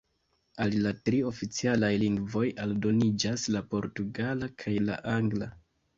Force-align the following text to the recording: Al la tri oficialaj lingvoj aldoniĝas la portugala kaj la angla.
Al 0.63 0.71
la 0.85 0.93
tri 1.09 1.19
oficialaj 1.31 1.91
lingvoj 2.03 2.45
aldoniĝas 2.65 3.45
la 3.57 3.65
portugala 3.75 4.51
kaj 4.65 4.75
la 4.89 5.01
angla. 5.21 5.53